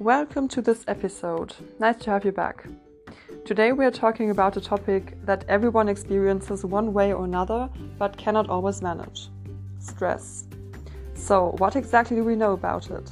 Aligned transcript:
Welcome 0.00 0.48
to 0.48 0.62
this 0.62 0.82
episode. 0.88 1.54
Nice 1.78 1.96
to 2.04 2.10
have 2.10 2.24
you 2.24 2.32
back. 2.32 2.64
Today 3.44 3.72
we 3.72 3.84
are 3.84 3.90
talking 3.90 4.30
about 4.30 4.56
a 4.56 4.60
topic 4.62 5.14
that 5.26 5.44
everyone 5.46 5.90
experiences 5.90 6.64
one 6.64 6.94
way 6.94 7.12
or 7.12 7.26
another 7.26 7.68
but 7.98 8.16
cannot 8.16 8.48
always 8.48 8.80
manage 8.80 9.28
stress. 9.78 10.46
So, 11.12 11.54
what 11.58 11.76
exactly 11.76 12.16
do 12.16 12.24
we 12.24 12.34
know 12.34 12.54
about 12.54 12.90
it? 12.90 13.10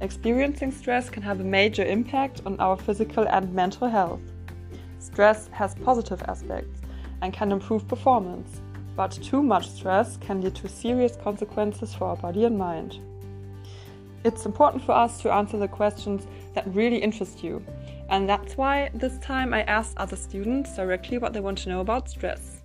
Experiencing 0.00 0.72
stress 0.72 1.08
can 1.08 1.22
have 1.22 1.38
a 1.38 1.44
major 1.44 1.84
impact 1.84 2.42
on 2.44 2.58
our 2.58 2.76
physical 2.76 3.28
and 3.28 3.54
mental 3.54 3.88
health. 3.88 4.32
Stress 4.98 5.46
has 5.52 5.76
positive 5.76 6.24
aspects 6.26 6.80
and 7.22 7.32
can 7.32 7.52
improve 7.52 7.86
performance, 7.86 8.62
but 8.96 9.12
too 9.12 9.44
much 9.44 9.70
stress 9.70 10.16
can 10.16 10.40
lead 10.40 10.56
to 10.56 10.66
serious 10.66 11.14
consequences 11.14 11.94
for 11.94 12.08
our 12.08 12.16
body 12.16 12.46
and 12.46 12.58
mind. 12.58 12.98
It's 14.22 14.44
important 14.44 14.84
for 14.84 14.92
us 14.92 15.22
to 15.22 15.32
answer 15.32 15.58
the 15.58 15.68
questions 15.68 16.26
that 16.54 16.66
really 16.74 16.98
interest 16.98 17.42
you, 17.42 17.64
and 18.10 18.28
that's 18.28 18.56
why 18.56 18.90
this 18.92 19.16
time 19.18 19.54
I 19.54 19.62
asked 19.62 19.96
other 19.96 20.16
students 20.16 20.76
directly 20.76 21.16
what 21.16 21.32
they 21.32 21.40
want 21.40 21.58
to 21.58 21.68
know 21.70 21.80
about 21.80 22.10
stress. 22.10 22.62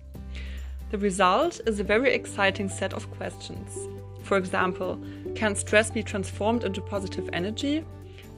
The 0.90 0.98
result 0.98 1.60
is 1.66 1.80
a 1.80 1.84
very 1.84 2.12
exciting 2.12 2.68
set 2.68 2.92
of 2.92 3.10
questions. 3.12 3.88
For 4.22 4.36
example, 4.36 5.00
can 5.34 5.54
stress 5.54 5.90
be 5.90 6.02
transformed 6.02 6.64
into 6.64 6.80
positive 6.80 7.30
energy? 7.32 7.84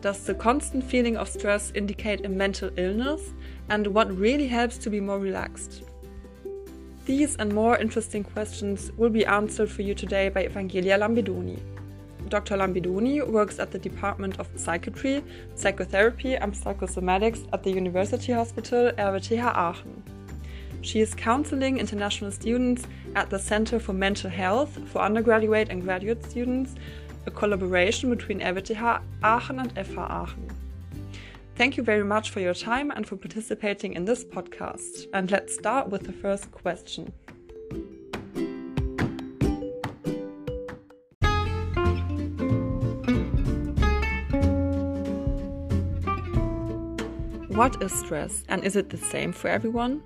Does 0.01 0.25
the 0.25 0.35
constant 0.35 0.85
feeling 0.85 1.17
of 1.17 1.29
stress 1.29 1.73
indicate 1.75 2.25
a 2.25 2.29
mental 2.29 2.71
illness? 2.77 3.33
And 3.69 3.89
what 3.89 4.17
really 4.17 4.47
helps 4.47 4.79
to 4.79 4.91
be 4.91 5.01
more 5.01 5.19
relaxed? 5.19 5.83
These 7.05 7.37
and 7.37 7.53
more 7.53 7.79
interesting 7.79 8.23
questions 8.23 8.93
will 8.97 9.11
be 9.11 9.27
answered 9.27 9.71
for 9.71 9.83
you 9.83 9.95
today 9.95 10.29
by 10.29 10.47
Evangelia 10.47 10.99
Lambidoni. 10.99 11.59
Dr. 12.29 12.57
Lambidoni 12.57 13.27
works 13.27 13.59
at 13.59 13.71
the 13.71 13.79
Department 13.79 14.39
of 14.39 14.49
Psychiatry, 14.57 15.25
Psychotherapy 15.55 16.35
and 16.35 16.53
Psychosomatics 16.53 17.47
at 17.53 17.63
the 17.63 17.71
University 17.71 18.33
Hospital 18.33 18.93
RWTH 18.93 19.55
Aachen. 19.55 20.03
She 20.83 21.01
is 21.01 21.15
counseling 21.15 21.79
international 21.79 22.31
students 22.31 22.87
at 23.15 23.31
the 23.31 23.39
Center 23.39 23.81
for 23.81 23.93
Mental 23.93 24.31
Health 24.31 24.79
for 24.89 25.01
undergraduate 25.01 25.71
and 25.71 25.83
graduate 25.83 26.25
students, 26.25 26.75
a 27.27 27.31
collaboration 27.31 28.11
between 28.11 28.41
RWTH 28.41 29.03
Aachen 29.23 29.59
and 29.59 29.75
FH 29.75 30.11
Aachen. 30.11 30.49
Thank 31.57 31.77
you 31.77 31.83
very 31.83 32.05
much 32.05 32.31
for 32.31 32.39
your 32.39 32.55
time 32.55 32.93
and 32.93 33.05
for 33.05 33.17
participating 33.17 33.95
in 33.95 34.05
this 34.05 34.25
podcast. 34.25 35.09
And 35.13 35.29
let's 35.31 35.55
start 35.55 35.89
with 35.89 36.05
the 36.05 36.13
first 36.13 36.53
question. 36.53 37.13
What 47.59 47.83
is 47.83 47.93
stress 47.93 48.45
and 48.49 48.63
is 48.63 48.77
it 48.77 48.91
the 48.91 48.97
same 48.97 49.33
for 49.33 49.49
everyone? 49.49 50.05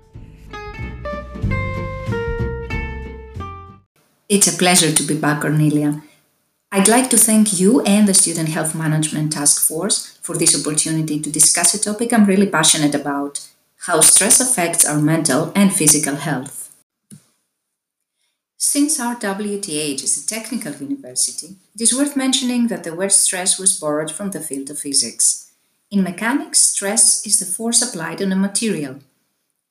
It's 4.27 4.47
a 4.47 4.57
pleasure 4.57 4.91
to 4.91 5.03
be 5.03 5.13
back, 5.13 5.41
Cornelia. 5.41 6.01
I'd 6.71 6.87
like 6.87 7.11
to 7.11 7.17
thank 7.17 7.59
you 7.59 7.81
and 7.81 8.07
the 8.07 8.15
Student 8.15 8.49
Health 8.49 8.73
Management 8.73 9.33
Task 9.33 9.67
Force 9.67 10.17
for 10.23 10.35
this 10.35 10.59
opportunity 10.59 11.19
to 11.19 11.29
discuss 11.29 11.75
a 11.75 11.79
topic 11.79 12.11
I'm 12.11 12.25
really 12.25 12.49
passionate 12.49 12.95
about 12.95 13.47
how 13.85 14.01
stress 14.01 14.39
affects 14.39 14.83
our 14.83 14.99
mental 14.99 15.51
and 15.55 15.71
physical 15.71 16.15
health. 16.15 16.75
Since 18.57 18.99
RWTH 18.99 20.03
is 20.03 20.17
a 20.17 20.27
technical 20.27 20.73
university, 20.73 21.57
it 21.75 21.81
is 21.81 21.95
worth 21.95 22.15
mentioning 22.15 22.69
that 22.69 22.83
the 22.83 22.95
word 22.95 23.11
stress 23.11 23.59
was 23.59 23.79
borrowed 23.79 24.11
from 24.11 24.31
the 24.31 24.41
field 24.41 24.71
of 24.71 24.79
physics. 24.79 25.42
In 25.93 26.01
mechanics, 26.01 26.57
stress 26.57 27.23
is 27.23 27.37
the 27.37 27.45
force 27.45 27.83
applied 27.83 28.19
on 28.19 28.31
a 28.31 28.35
material. 28.35 28.95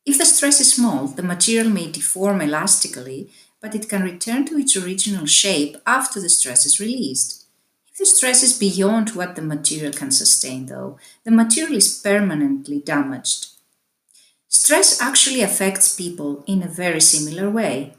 If 0.06 0.18
the 0.18 0.24
stress 0.24 0.60
is 0.60 0.72
small, 0.72 1.08
the 1.08 1.22
material 1.24 1.68
may 1.68 1.90
deform 1.90 2.40
elastically, 2.40 3.28
but 3.60 3.74
it 3.74 3.88
can 3.88 4.04
return 4.04 4.44
to 4.44 4.56
its 4.56 4.76
original 4.76 5.26
shape 5.26 5.76
after 5.84 6.20
the 6.20 6.28
stress 6.28 6.64
is 6.64 6.78
released. 6.78 7.46
If 7.90 7.98
the 7.98 8.06
stress 8.06 8.44
is 8.44 8.56
beyond 8.56 9.16
what 9.16 9.34
the 9.34 9.42
material 9.42 9.92
can 9.92 10.12
sustain, 10.12 10.66
though, 10.66 10.96
the 11.24 11.32
material 11.32 11.78
is 11.78 11.98
permanently 11.98 12.78
damaged. 12.78 13.48
Stress 14.46 15.02
actually 15.02 15.42
affects 15.42 15.96
people 15.96 16.44
in 16.46 16.62
a 16.62 16.68
very 16.68 17.00
similar 17.00 17.50
way. 17.50 17.94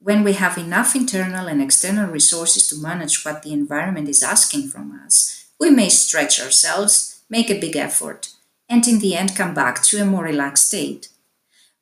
When 0.00 0.24
we 0.24 0.32
have 0.32 0.56
enough 0.56 0.96
internal 0.96 1.46
and 1.46 1.60
external 1.60 2.10
resources 2.10 2.68
to 2.68 2.80
manage 2.80 3.22
what 3.22 3.42
the 3.42 3.52
environment 3.52 4.08
is 4.08 4.22
asking 4.22 4.68
from 4.68 4.98
us, 5.04 5.44
we 5.60 5.68
may 5.68 5.90
stretch 5.90 6.40
ourselves 6.40 7.15
make 7.28 7.50
a 7.50 7.58
big 7.58 7.76
effort, 7.76 8.28
and 8.68 8.86
in 8.86 8.98
the 8.98 9.14
end 9.14 9.36
come 9.36 9.54
back 9.54 9.82
to 9.82 10.00
a 10.00 10.04
more 10.04 10.24
relaxed 10.24 10.68
state. 10.68 11.08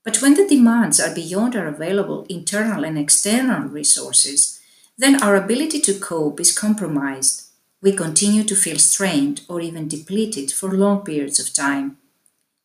But 0.05 0.21
when 0.21 0.35
the 0.35 0.47
demands 0.47 1.01
are 1.01 1.15
beyond 1.15 1.57
our 1.57 1.67
available 1.67 2.27
internal 2.29 2.85
and 2.85 2.99
external 2.99 3.69
resources, 3.69 4.61
then 4.99 5.23
our 5.23 5.35
ability 5.35 5.81
to 5.81 5.99
cope 5.99 6.41
is 6.41 6.57
compromised. 6.57 7.49
We 7.81 7.93
continue 7.93 8.45
to 8.45 8.55
feel 8.55 8.79
strained 8.79 9.43
or 9.49 9.61
even 9.61 9.89
depleted 9.89 10.53
for 10.53 10.71
long 10.71 11.05
periods 11.05 11.39
of 11.39 11.53
time, 11.53 11.99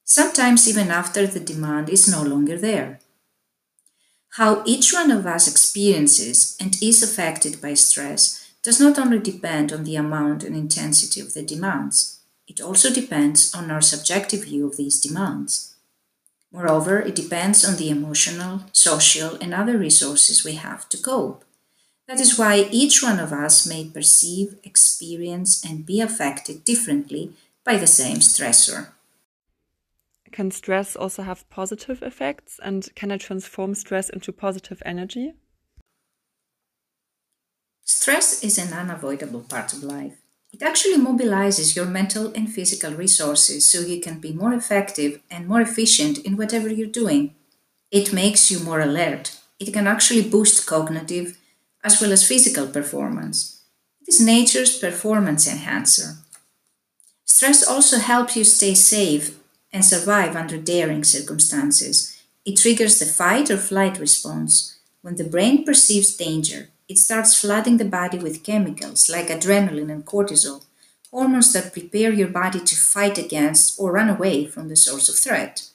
sometimes 0.04 0.68
even 0.68 0.92
after 0.92 1.26
the 1.28 1.40
demand 1.40 1.90
is 1.90 2.10
no 2.10 2.24
longer 2.24 2.58
there. 2.58 3.00
How 4.34 4.64
each 4.66 4.94
one 4.94 5.12
of 5.12 5.26
us 5.26 5.48
experiences 5.48 6.56
and 6.60 6.78
is 6.82 7.02
affected 7.02 7.62
by 7.62 7.74
stress 7.74 8.52
does 8.62 8.80
not 8.80 9.00
only 9.00 9.20
depend 9.20 9.74
on 9.74 9.86
the 9.86 9.96
amount 9.96 10.44
and 10.44 10.56
intensity 10.56 11.20
of 11.20 11.34
the 11.34 11.42
demands 11.42 12.19
it 12.50 12.60
also 12.60 12.92
depends 12.92 13.54
on 13.54 13.72
our 13.72 13.82
subjective 13.82 14.44
view 14.44 14.66
of 14.68 14.76
these 14.76 15.00
demands. 15.00 15.76
Moreover, 16.52 17.00
it 17.00 17.16
depends 17.16 17.64
on 17.64 17.78
the 17.78 17.92
emotional, 17.92 18.64
social, 18.74 19.36
and 19.36 19.54
other 19.54 19.78
resources 19.78 20.44
we 20.44 20.54
have 20.54 20.90
to 20.90 20.98
cope. 20.98 21.46
That 22.08 22.20
is 22.20 22.40
why 22.40 22.68
each 22.72 23.04
one 23.04 23.20
of 23.20 23.32
us 23.32 23.68
may 23.68 23.86
perceive, 23.86 24.58
experience, 24.64 25.64
and 25.64 25.86
be 25.86 26.02
affected 26.02 26.64
differently 26.64 27.34
by 27.64 27.78
the 27.78 27.86
same 27.86 28.18
stressor. 28.18 28.88
Can 30.32 30.50
stress 30.50 30.96
also 30.96 31.22
have 31.22 31.48
positive 31.52 32.02
effects, 32.02 32.60
and 32.64 32.90
can 32.96 33.12
it 33.12 33.22
transform 33.22 33.76
stress 33.76 34.10
into 34.10 34.32
positive 34.32 34.82
energy? 34.86 35.34
Stress 37.84 38.44
is 38.44 38.58
an 38.58 38.74
unavoidable 38.74 39.42
part 39.42 39.72
of 39.74 39.84
life. 39.84 40.18
It 40.52 40.62
actually 40.64 40.98
mobilizes 40.98 41.76
your 41.76 41.86
mental 41.86 42.34
and 42.34 42.52
physical 42.52 42.94
resources 42.94 43.70
so 43.70 43.82
you 43.82 44.02
can 44.02 44.20
be 44.20 44.34
more 44.34 44.54
effective 44.54 45.22
and 45.30 45.48
more 45.48 45.62
efficient 45.62 46.18
in 46.20 46.38
whatever 46.38 46.68
you're 46.70 46.88
doing. 46.88 47.36
It 47.92 48.14
makes 48.14 48.52
you 48.52 48.60
more 48.60 48.82
alert. 48.82 49.38
It 49.60 49.74
can 49.74 49.88
actually 49.88 50.30
boost 50.30 50.66
cognitive 50.66 51.38
as 51.84 52.02
well 52.02 52.12
as 52.12 52.28
physical 52.28 52.68
performance. 52.68 53.62
It 54.02 54.10
is 54.10 54.22
nature's 54.22 54.78
performance 54.78 55.48
enhancer. 55.48 56.16
Stress 57.26 57.66
also 57.66 58.00
helps 58.00 58.36
you 58.36 58.44
stay 58.44 58.74
safe 58.74 59.38
and 59.72 59.86
survive 59.86 60.36
under 60.36 60.58
daring 60.58 61.04
circumstances. 61.04 62.20
It 62.44 62.58
triggers 62.58 63.00
the 63.00 63.06
fight 63.06 63.52
or 63.52 63.58
flight 63.58 64.00
response. 64.00 64.80
When 65.02 65.16
the 65.16 65.24
brain 65.24 65.64
perceives 65.64 66.16
danger, 66.16 66.70
it 66.90 66.98
starts 66.98 67.40
flooding 67.40 67.78
the 67.78 67.86
body 67.86 68.18
with 68.18 68.44
chemicals 68.44 69.10
like 69.10 69.28
adrenaline 69.28 69.92
and 69.92 70.06
cortisol, 70.06 70.66
hormones 71.12 71.54
that 71.54 71.72
prepare 71.72 72.12
your 72.12 72.28
body 72.28 72.60
to 72.60 72.76
fight 72.76 73.18
against 73.20 73.80
or 73.80 73.92
run 73.92 74.10
away 74.10 74.48
from 74.48 74.68
the 74.68 74.76
source 74.76 75.08
of 75.08 75.16
threat. 75.16 75.70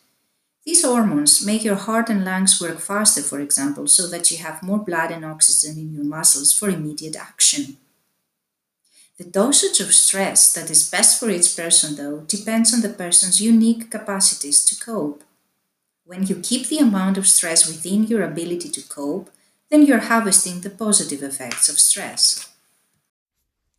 These 0.67 0.85
hormones 0.85 1.47
make 1.47 1.63
your 1.63 1.77
heart 1.77 2.09
and 2.11 2.25
lungs 2.25 2.61
work 2.61 2.81
faster, 2.81 3.23
for 3.23 3.39
example, 3.39 3.87
so 3.87 4.09
that 4.09 4.31
you 4.31 4.39
have 4.39 4.63
more 4.63 4.79
blood 4.79 5.13
and 5.13 5.25
oxygen 5.25 5.79
in 5.79 5.93
your 5.93 6.05
muscles 6.05 6.53
for 6.53 6.69
immediate 6.69 7.17
action. 7.17 7.77
The 9.17 9.25
dosage 9.25 9.79
of 9.79 9.95
stress 9.95 10.53
that 10.55 10.71
is 10.71 10.91
best 10.91 11.21
for 11.21 11.31
each 11.31 11.55
person, 11.55 11.95
though, 11.95 12.21
depends 12.23 12.75
on 12.75 12.81
the 12.81 12.89
person's 12.89 13.41
unique 13.41 13.91
capacities 13.91 14.65
to 14.65 14.85
cope. 14.85 15.23
When 16.05 16.27
you 16.27 16.37
keep 16.37 16.67
the 16.67 16.79
amount 16.79 17.19
of 17.19 17.29
stress 17.29 17.69
within 17.69 18.05
your 18.05 18.23
ability 18.23 18.71
to 18.71 18.83
cope, 18.83 19.31
then 19.75 19.85
you're 19.85 19.99
harvesting 19.99 20.61
the 20.61 20.71
positive 20.71 21.21
effects 21.21 21.69
of 21.69 21.81
stress. 21.81 22.49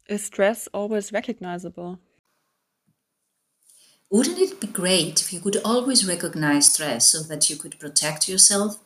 Is 0.09 0.25
stress 0.25 0.67
always 0.73 1.13
recognizable? 1.13 1.99
Wouldn't 4.09 4.37
it 4.37 4.59
be 4.59 4.67
great 4.67 5.21
if 5.21 5.31
you 5.31 5.39
could 5.39 5.61
always 5.63 6.05
recognize 6.05 6.73
stress 6.73 7.07
so 7.07 7.23
that 7.23 7.49
you 7.49 7.55
could 7.55 7.79
protect 7.79 8.27
yourself? 8.27 8.77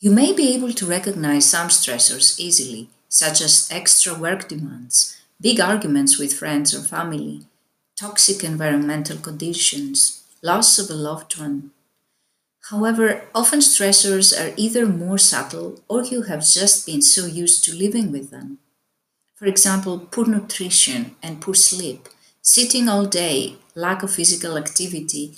You 0.00 0.10
may 0.10 0.32
be 0.32 0.52
able 0.52 0.72
to 0.72 0.84
recognize 0.84 1.48
some 1.48 1.68
stressors 1.68 2.40
easily, 2.40 2.88
such 3.08 3.40
as 3.40 3.68
extra 3.70 4.12
work 4.12 4.48
demands, 4.48 5.16
big 5.40 5.60
arguments 5.60 6.18
with 6.18 6.32
friends 6.36 6.74
or 6.74 6.82
family, 6.82 7.42
toxic 7.94 8.42
environmental 8.42 9.18
conditions, 9.18 10.24
loss 10.42 10.76
of 10.76 10.90
a 10.90 10.94
loved 10.94 11.38
one, 11.38 11.70
However, 12.68 13.24
often 13.34 13.60
stressors 13.60 14.38
are 14.38 14.54
either 14.56 14.86
more 14.86 15.18
subtle 15.18 15.80
or 15.88 16.04
you 16.04 16.22
have 16.22 16.46
just 16.46 16.86
been 16.86 17.02
so 17.02 17.26
used 17.26 17.64
to 17.64 17.74
living 17.74 18.12
with 18.12 18.30
them. 18.30 18.58
For 19.34 19.46
example, 19.46 19.98
poor 19.98 20.26
nutrition 20.26 21.16
and 21.22 21.40
poor 21.40 21.54
sleep 21.54 22.08
Sitting 22.42 22.88
all 22.88 23.04
day, 23.04 23.56
lack 23.74 24.02
of 24.02 24.14
physical 24.14 24.56
activity, 24.56 25.36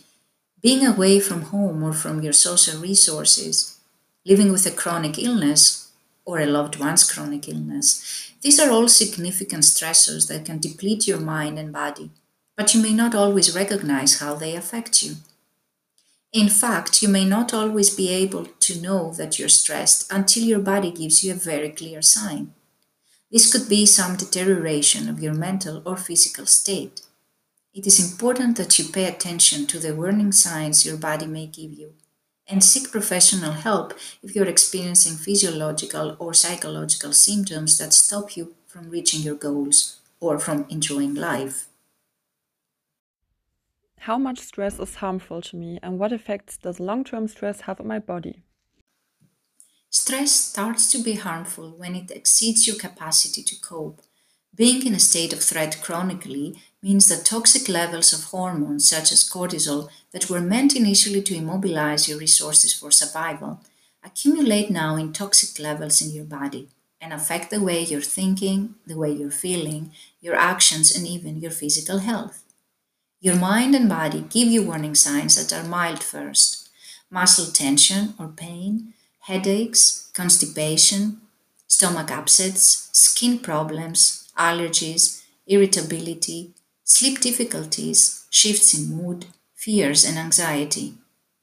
being 0.63 0.87
away 0.87 1.19
from 1.19 1.43
home 1.43 1.83
or 1.83 1.93
from 1.93 2.23
your 2.23 2.33
social 2.33 2.81
resources, 2.81 3.81
living 4.25 4.53
with 4.53 4.65
a 4.67 4.71
chronic 4.71 5.19
illness 5.19 5.91
or 6.25 6.39
a 6.39 6.47
loved 6.47 6.79
one's 6.79 7.11
chronic 7.11 7.49
illness. 7.49 8.33
These 8.41 8.61
are 8.61 8.71
all 8.71 8.87
significant 8.87 9.65
stressors 9.65 10.29
that 10.29 10.45
can 10.45 10.61
deplete 10.61 11.09
your 11.09 11.19
mind 11.19 11.59
and 11.59 11.73
body, 11.73 12.11
but 12.57 12.73
you 12.73 12.81
may 12.81 12.93
not 12.93 13.17
always 13.17 13.55
recognize 13.55 14.21
how 14.21 14.37
they 14.37 14.55
affect 14.55 15.03
you. 15.03 15.17
In 16.33 16.49
fact, 16.49 17.03
you 17.03 17.09
may 17.09 17.27
not 17.27 17.53
always 17.53 17.95
be 17.95 18.09
able 18.09 18.47
to 18.47 18.81
know 18.81 19.13
that 19.13 19.39
you're 19.39 19.51
stressed 19.51 20.11
until 20.11 20.45
your 20.45 20.61
body 20.61 20.91
gives 20.91 21.23
you 21.23 21.33
a 21.33 21.37
very 21.37 21.69
clear 21.69 22.01
sign. 22.01 22.55
This 23.31 23.53
could 23.53 23.69
be 23.69 23.85
some 23.85 24.17
deterioration 24.17 25.09
of 25.11 25.21
your 25.21 25.35
mental 25.35 25.83
or 25.85 25.97
physical 25.97 26.47
state. 26.47 27.03
It 27.75 27.87
is 27.87 28.01
important 28.01 28.57
that 28.57 28.79
you 28.79 28.87
pay 28.87 29.07
attention 29.07 29.67
to 29.67 29.79
the 29.79 29.95
warning 29.95 30.33
signs 30.33 30.87
your 30.87 30.97
body 30.97 31.27
may 31.27 31.47
give 31.47 31.73
you 31.73 31.95
and 32.49 32.63
seek 32.63 32.91
professional 32.91 33.53
help 33.53 33.95
if 34.23 34.35
you're 34.35 34.49
experiencing 34.49 35.17
physiological 35.17 36.17
or 36.19 36.35
psychological 36.35 37.13
symptoms 37.13 37.79
that 37.79 37.95
stop 37.95 38.37
you 38.37 38.55
from 38.67 38.91
reaching 38.91 39.21
your 39.21 39.37
goals 39.37 40.01
or 40.21 40.39
from 40.39 40.67
enjoying 40.69 41.15
life. 41.15 41.69
How 44.07 44.19
much 44.19 44.41
stress 44.41 44.81
is 44.81 44.97
harmful 44.97 45.41
to 45.43 45.57
me 45.57 45.79
and 45.81 45.97
what 45.97 46.11
effects 46.11 46.57
does 46.57 46.81
long 46.81 47.05
term 47.05 47.29
stress 47.29 47.61
have 47.61 47.79
on 47.79 47.87
my 47.87 48.01
body? 48.01 48.43
Stress 49.91 50.33
starts 50.33 50.91
to 50.91 50.99
be 50.99 51.13
harmful 51.13 51.71
when 51.79 51.95
it 51.95 52.11
exceeds 52.11 52.67
your 52.67 52.75
capacity 52.75 53.45
to 53.45 53.61
cope. 53.61 54.01
Being 54.53 54.85
in 54.85 54.95
a 54.95 54.99
state 54.99 55.33
of 55.33 55.41
threat 55.41 55.79
chronically 55.81 56.61
means 56.83 57.09
that 57.09 57.25
toxic 57.25 57.69
levels 57.69 58.13
of 58.13 58.25
hormones 58.25 58.91
such 58.91 59.13
as 59.13 59.31
cortisol 59.31 59.89
that 60.11 60.29
were 60.29 60.41
meant 60.41 60.75
initially 60.75 61.23
to 61.23 61.37
immobilize 61.37 62.09
your 62.09 62.19
resources 62.19 62.75
for 62.75 62.91
survival 62.91 63.61
accumulate 64.03 64.69
now 64.69 64.97
in 64.97 65.13
toxic 65.13 65.63
levels 65.63 66.03
in 66.03 66.11
your 66.11 66.25
body 66.25 66.67
and 67.01 67.13
affect 67.13 67.51
the 67.51 67.63
way 67.63 67.81
you're 67.81 68.01
thinking, 68.01 68.75
the 68.85 68.99
way 68.99 69.13
you're 69.13 69.31
feeling, 69.31 69.93
your 70.21 70.35
actions, 70.35 70.91
and 70.91 71.07
even 71.07 71.39
your 71.39 71.53
physical 71.53 71.99
health. 71.99 72.42
Your 73.23 73.37
mind 73.37 73.77
and 73.77 73.89
body 73.89 74.25
give 74.29 74.49
you 74.49 74.65
warning 74.65 74.97
signs 74.97 75.37
that 75.37 75.57
are 75.57 75.67
mild 75.67 76.03
first 76.03 76.69
muscle 77.09 77.53
tension 77.53 78.15
or 78.19 78.27
pain, 78.27 78.95
headaches, 79.21 80.11
constipation, 80.13 81.21
stomach 81.69 82.11
upsets, 82.11 82.89
skin 82.93 83.39
problems, 83.39 84.29
allergies, 84.37 85.23
irritability, 85.47 86.51
sleep 86.83 87.21
difficulties, 87.21 88.25
shifts 88.31 88.77
in 88.77 88.91
mood, 88.97 89.27
fears, 89.55 90.05
and 90.05 90.19
anxiety. 90.19 90.95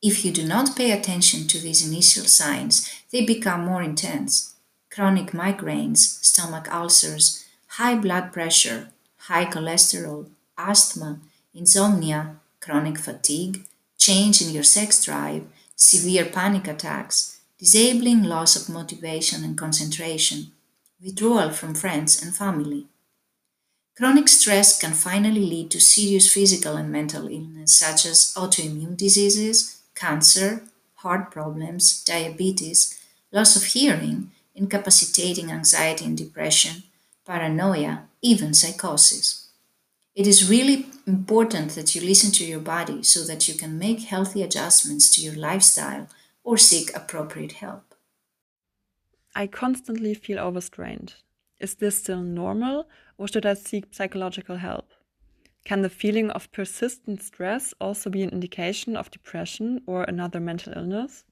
If 0.01 0.25
you 0.25 0.33
do 0.33 0.45
not 0.45 0.75
pay 0.75 0.91
attention 0.91 1.47
to 1.47 1.59
these 1.59 1.87
initial 1.87 2.25
signs, 2.25 2.91
they 3.11 3.23
become 3.23 3.63
more 3.63 3.83
intense. 3.83 4.55
Chronic 4.91 5.27
migraines, 5.27 5.99
stomach 6.25 6.67
ulcers, 6.73 7.45
high 7.77 7.95
blood 7.95 8.33
pressure, 8.33 8.89
high 9.29 9.45
cholesterol, 9.45 10.27
asthma, 10.57 11.19
insomnia, 11.53 12.37
chronic 12.59 12.97
fatigue, 12.97 13.65
change 13.97 14.41
in 14.41 14.53
your 14.53 14.63
sex 14.63 15.03
drive, 15.03 15.43
severe 15.75 16.25
panic 16.25 16.67
attacks, 16.67 17.39
disabling 17.57 18.23
loss 18.23 18.55
of 18.55 18.73
motivation 18.73 19.43
and 19.43 19.57
concentration, 19.57 20.51
withdrawal 21.03 21.51
from 21.51 21.75
friends 21.75 22.21
and 22.21 22.35
family. 22.35 22.87
Chronic 23.97 24.29
stress 24.29 24.79
can 24.79 24.93
finally 24.93 25.45
lead 25.45 25.71
to 25.71 25.81
serious 25.81 26.33
physical 26.33 26.77
and 26.77 26.89
mental 26.89 27.27
illness 27.27 27.77
such 27.77 28.05
as 28.05 28.33
autoimmune 28.37 28.95
diseases, 28.95 29.81
cancer, 29.93 30.63
heart 30.95 31.31
problems, 31.31 32.01
diabetes, 32.05 32.97
loss 33.31 33.57
of 33.57 33.63
hearing, 33.65 34.31
incapacitating 34.55 35.51
anxiety 35.51 36.05
and 36.05 36.17
depression, 36.17 36.83
paranoia, 37.25 38.03
even 38.21 38.53
psychosis. 38.53 39.48
It 40.15 40.27
is 40.27 40.49
really 40.49 40.87
important 41.05 41.71
that 41.75 41.95
you 41.95 42.01
listen 42.01 42.31
to 42.31 42.45
your 42.45 42.59
body 42.59 43.03
so 43.03 43.23
that 43.25 43.47
you 43.47 43.53
can 43.55 43.77
make 43.77 44.01
healthy 44.01 44.43
adjustments 44.43 45.09
to 45.11 45.21
your 45.21 45.35
lifestyle 45.35 46.07
or 46.43 46.57
seek 46.57 46.95
appropriate 46.95 47.53
help. 47.53 47.95
I 49.35 49.47
constantly 49.47 50.13
feel 50.13 50.39
overstrained. 50.39 51.15
Is 51.59 51.75
this 51.75 51.99
still 51.99 52.21
normal 52.21 52.87
or 53.17 53.27
should 53.27 53.45
I 53.45 53.53
seek 53.53 53.85
psychological 53.91 54.57
help? 54.57 54.89
Can 55.65 55.81
the 55.81 55.89
feeling 55.89 56.31
of 56.31 56.51
persistent 56.51 57.21
stress 57.21 57.73
also 57.79 58.09
be 58.09 58.23
an 58.23 58.29
indication 58.29 58.97
of 58.97 59.11
depression 59.11 59.81
or 59.85 60.03
another 60.03 60.39
mental 60.39 60.73
illness? 60.75 61.25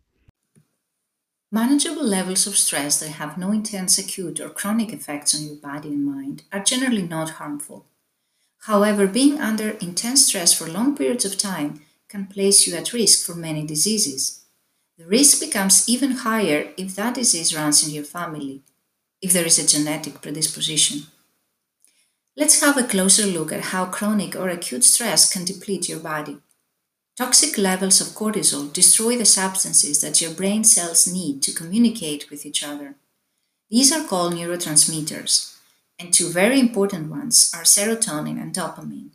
Manageable 1.52 2.04
levels 2.04 2.46
of 2.46 2.58
stress 2.58 3.00
that 3.00 3.10
have 3.10 3.38
no 3.38 3.52
intense 3.52 3.98
acute 3.98 4.40
or 4.40 4.50
chronic 4.50 4.94
effects 4.94 5.34
on 5.34 5.46
your 5.48 5.56
body 5.56 5.90
and 5.90 6.06
mind 6.06 6.44
are 6.52 6.64
generally 6.64 7.02
not 7.02 7.32
harmful. 7.32 7.86
However, 8.68 9.08
being 9.08 9.40
under 9.40 9.78
intense 9.80 10.28
stress 10.28 10.54
for 10.54 10.68
long 10.68 10.94
periods 10.94 11.24
of 11.24 11.38
time 11.38 11.86
can 12.10 12.28
place 12.28 12.68
you 12.68 12.76
at 12.76 12.92
risk 12.92 13.26
for 13.26 13.34
many 13.34 13.66
diseases. 13.66 14.44
The 14.98 15.06
risk 15.06 15.40
becomes 15.40 15.88
even 15.88 16.28
higher 16.28 16.74
if 16.76 16.94
that 16.96 17.16
disease 17.16 17.56
runs 17.56 17.88
in 17.88 17.94
your 17.94 18.04
family, 18.04 18.64
if 19.22 19.32
there 19.32 19.46
is 19.46 19.58
a 19.58 19.66
genetic 19.66 20.22
predisposition. 20.22 21.04
Let's 22.36 22.60
have 22.60 22.78
a 22.78 22.84
closer 22.84 23.26
look 23.26 23.54
at 23.54 23.72
how 23.72 23.86
chronic 23.86 24.36
or 24.36 24.50
acute 24.50 24.84
stress 24.84 25.32
can 25.32 25.46
deplete 25.46 25.88
your 25.88 26.00
body. 26.00 26.38
Toxic 27.16 27.58
levels 27.58 28.02
of 28.02 28.08
cortisol 28.08 28.74
destroy 28.74 29.18
the 29.18 29.26
substances 29.26 30.02
that 30.02 30.20
your 30.20 30.32
brain 30.32 30.66
cells 30.66 31.08
need 31.08 31.42
to 31.44 31.54
communicate 31.54 32.30
with 32.30 32.46
each 32.46 32.66
other. 32.66 32.96
These 33.70 33.94
are 33.94 34.06
called 34.06 34.34
neurotransmitters, 34.34 35.57
and 36.00 36.14
two 36.14 36.30
very 36.30 36.60
important 36.60 37.10
ones 37.10 37.52
are 37.56 37.64
serotonin 37.64 38.42
and 38.42 38.54
dopamine. 38.54 39.10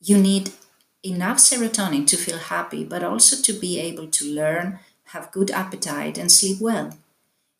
You 0.00 0.18
need 0.18 0.52
enough 1.02 1.38
serotonin 1.38 2.06
to 2.06 2.16
feel 2.16 2.38
happy, 2.38 2.84
but 2.84 3.02
also 3.02 3.40
to 3.42 3.52
be 3.52 3.80
able 3.80 4.06
to 4.08 4.24
learn, 4.24 4.78
have 5.06 5.32
good 5.32 5.50
appetite, 5.50 6.18
and 6.18 6.30
sleep 6.30 6.60
well. 6.60 6.96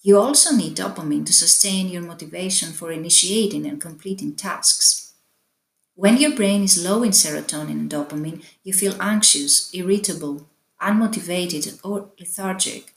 You 0.02 0.18
also 0.18 0.54
need 0.54 0.76
dopamine 0.76 1.26
to 1.26 1.32
sustain 1.32 1.88
your 1.88 2.02
motivation 2.02 2.72
for 2.72 2.90
initiating 2.90 3.66
and 3.66 3.80
completing 3.80 4.34
tasks. 4.34 5.12
When 5.94 6.16
your 6.16 6.34
brain 6.34 6.62
is 6.62 6.82
low 6.82 7.02
in 7.02 7.10
serotonin 7.10 7.72
and 7.72 7.90
dopamine, 7.90 8.42
you 8.62 8.72
feel 8.72 8.96
anxious, 9.00 9.68
irritable, 9.74 10.46
unmotivated, 10.80 11.78
or 11.84 12.08
lethargic. 12.18 12.94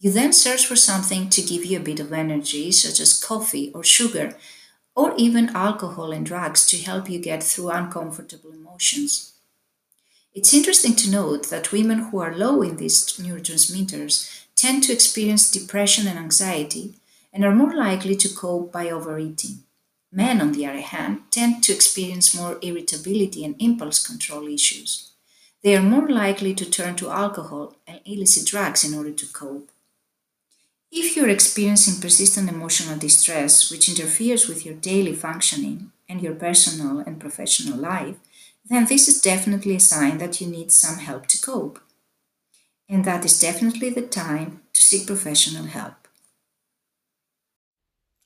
You 0.00 0.10
then 0.10 0.32
search 0.32 0.66
for 0.66 0.74
something 0.74 1.28
to 1.28 1.42
give 1.42 1.64
you 1.64 1.78
a 1.78 1.82
bit 1.82 2.00
of 2.00 2.12
energy, 2.12 2.72
such 2.72 2.98
as 2.98 3.22
coffee 3.22 3.70
or 3.72 3.84
sugar, 3.84 4.34
or 5.00 5.14
even 5.16 5.56
alcohol 5.56 6.12
and 6.12 6.26
drugs 6.26 6.66
to 6.66 6.76
help 6.76 7.08
you 7.08 7.18
get 7.18 7.42
through 7.42 7.70
uncomfortable 7.70 8.52
emotions. 8.52 9.32
It's 10.34 10.52
interesting 10.52 10.94
to 10.96 11.10
note 11.10 11.48
that 11.48 11.72
women 11.72 12.00
who 12.00 12.18
are 12.18 12.36
low 12.36 12.60
in 12.60 12.76
these 12.76 13.06
neurotransmitters 13.18 14.44
tend 14.56 14.82
to 14.82 14.92
experience 14.92 15.50
depression 15.50 16.06
and 16.06 16.18
anxiety 16.18 16.96
and 17.32 17.46
are 17.46 17.54
more 17.54 17.74
likely 17.74 18.14
to 18.16 18.34
cope 18.34 18.70
by 18.72 18.90
overeating. 18.90 19.60
Men, 20.12 20.42
on 20.42 20.52
the 20.52 20.66
other 20.66 20.82
hand, 20.82 21.22
tend 21.30 21.62
to 21.64 21.72
experience 21.72 22.36
more 22.36 22.58
irritability 22.60 23.42
and 23.42 23.54
impulse 23.58 24.06
control 24.06 24.46
issues. 24.48 25.12
They 25.62 25.76
are 25.78 25.92
more 25.94 26.08
likely 26.10 26.52
to 26.56 26.70
turn 26.70 26.96
to 26.96 27.08
alcohol 27.08 27.76
and 27.86 28.00
illicit 28.04 28.46
drugs 28.46 28.84
in 28.84 28.92
order 28.98 29.12
to 29.12 29.32
cope. 29.32 29.69
If 30.92 31.14
you're 31.14 31.28
experiencing 31.28 32.00
persistent 32.00 32.48
emotional 32.48 32.98
distress 32.98 33.70
which 33.70 33.88
interferes 33.88 34.48
with 34.48 34.66
your 34.66 34.74
daily 34.74 35.14
functioning 35.14 35.92
and 36.08 36.20
your 36.20 36.34
personal 36.34 36.98
and 36.98 37.20
professional 37.20 37.78
life, 37.78 38.16
then 38.68 38.86
this 38.86 39.06
is 39.06 39.20
definitely 39.20 39.76
a 39.76 39.80
sign 39.80 40.18
that 40.18 40.40
you 40.40 40.48
need 40.48 40.72
some 40.72 40.98
help 40.98 41.26
to 41.28 41.40
cope. 41.40 41.80
And 42.88 43.04
that 43.04 43.24
is 43.24 43.38
definitely 43.38 43.90
the 43.90 44.02
time 44.02 44.62
to 44.72 44.82
seek 44.82 45.06
professional 45.06 45.66
help. 45.66 46.08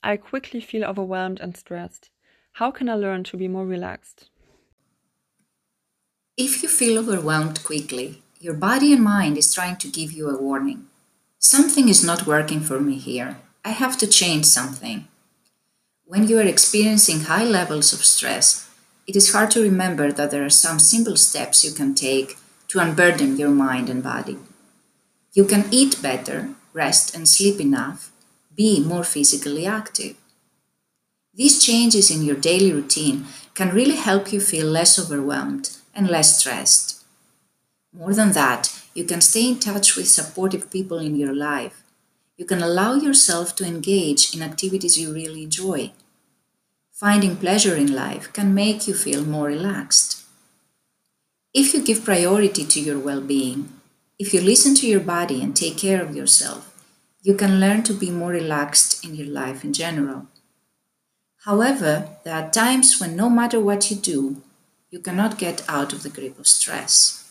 I 0.01 0.17
quickly 0.17 0.59
feel 0.59 0.85
overwhelmed 0.85 1.39
and 1.39 1.55
stressed. 1.55 2.09
How 2.53 2.71
can 2.71 2.89
I 2.89 2.95
learn 2.95 3.23
to 3.25 3.37
be 3.37 3.47
more 3.47 3.65
relaxed? 3.65 4.29
If 6.35 6.63
you 6.63 6.69
feel 6.69 6.97
overwhelmed 6.99 7.63
quickly, 7.63 8.23
your 8.39 8.55
body 8.55 8.91
and 8.91 9.03
mind 9.03 9.37
is 9.37 9.53
trying 9.53 9.77
to 9.77 9.87
give 9.87 10.11
you 10.11 10.29
a 10.29 10.41
warning. 10.41 10.87
Something 11.47 11.89
is 11.89 12.03
not 12.03 12.25
working 12.25 12.59
for 12.59 12.79
me 12.79 12.97
here. 12.97 13.37
I 13.63 13.69
have 13.69 13.99
to 13.99 14.07
change 14.07 14.45
something. 14.45 15.07
When 16.03 16.27
you 16.27 16.39
are 16.39 16.51
experiencing 16.53 17.19
high 17.19 17.45
levels 17.45 17.93
of 17.93 18.03
stress, 18.03 18.67
it 19.05 19.15
is 19.15 19.31
hard 19.31 19.51
to 19.51 19.61
remember 19.61 20.11
that 20.11 20.31
there 20.31 20.43
are 20.43 20.49
some 20.49 20.79
simple 20.79 21.15
steps 21.17 21.63
you 21.63 21.71
can 21.71 21.93
take 21.93 22.37
to 22.69 22.79
unburden 22.79 23.37
your 23.37 23.51
mind 23.51 23.91
and 23.91 24.01
body. 24.01 24.39
You 25.33 25.45
can 25.45 25.65
eat 25.69 26.01
better, 26.01 26.49
rest 26.73 27.15
and 27.15 27.29
sleep 27.29 27.61
enough, 27.61 28.11
be 28.55 28.83
more 28.83 29.03
physically 29.03 29.67
active. 29.67 30.15
These 31.35 31.63
changes 31.63 32.09
in 32.09 32.23
your 32.23 32.37
daily 32.37 32.73
routine 32.73 33.27
can 33.53 33.69
really 33.69 33.97
help 33.97 34.33
you 34.33 34.41
feel 34.41 34.65
less 34.65 34.97
overwhelmed 34.97 35.77
and 35.93 36.09
less 36.09 36.39
stressed. 36.39 36.94
More 37.97 38.13
than 38.13 38.33
that, 38.33 38.83
you 38.93 39.05
can 39.05 39.21
stay 39.21 39.47
in 39.47 39.59
touch 39.59 39.95
with 39.95 40.09
supportive 40.09 40.69
people 40.69 40.99
in 40.99 41.15
your 41.15 41.33
life. 41.33 41.81
You 42.35 42.43
can 42.43 42.61
allow 42.61 42.95
yourself 42.95 43.55
to 43.55 43.65
engage 43.65 44.35
in 44.35 44.41
activities 44.41 44.99
you 44.99 45.13
really 45.13 45.43
enjoy. 45.43 45.93
Finding 46.91 47.37
pleasure 47.37 47.75
in 47.75 47.95
life 47.95 48.33
can 48.33 48.53
make 48.53 48.85
you 48.85 48.93
feel 48.93 49.23
more 49.23 49.47
relaxed. 49.47 50.25
If 51.53 51.73
you 51.73 51.81
give 51.81 52.03
priority 52.03 52.65
to 52.65 52.81
your 52.81 52.99
well 52.99 53.21
being, 53.21 53.69
if 54.19 54.33
you 54.33 54.41
listen 54.41 54.75
to 54.75 54.87
your 54.87 54.99
body 54.99 55.41
and 55.41 55.55
take 55.55 55.77
care 55.77 56.01
of 56.01 56.15
yourself, 56.15 56.73
you 57.21 57.33
can 57.33 57.61
learn 57.61 57.83
to 57.83 57.93
be 57.93 58.11
more 58.11 58.31
relaxed 58.31 59.05
in 59.05 59.15
your 59.15 59.27
life 59.27 59.63
in 59.63 59.71
general. 59.71 60.27
However, 61.45 62.09
there 62.25 62.35
are 62.35 62.49
times 62.49 62.99
when 62.99 63.15
no 63.15 63.29
matter 63.29 63.59
what 63.59 63.89
you 63.89 63.95
do, 63.95 64.41
you 64.89 64.99
cannot 64.99 65.37
get 65.37 65.63
out 65.69 65.93
of 65.93 66.03
the 66.03 66.09
grip 66.09 66.37
of 66.37 66.47
stress. 66.47 67.24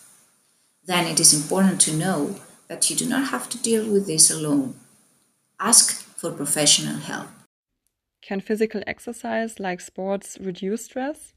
Then 0.86 1.06
it 1.06 1.18
is 1.18 1.32
important 1.32 1.80
to 1.82 1.96
know 1.96 2.36
that 2.68 2.88
you 2.90 2.96
do 2.96 3.06
not 3.06 3.28
have 3.28 3.48
to 3.50 3.58
deal 3.58 3.90
with 3.90 4.06
this 4.06 4.30
alone. 4.30 4.74
Ask 5.58 6.02
for 6.02 6.30
professional 6.30 6.96
help. 6.96 7.28
Can 8.22 8.40
physical 8.40 8.82
exercise 8.86 9.60
like 9.60 9.80
sports 9.80 10.38
reduce 10.40 10.86
stress? 10.86 11.34